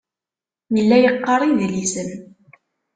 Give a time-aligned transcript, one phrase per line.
[0.75, 2.09] Yella yeqqar idlisen.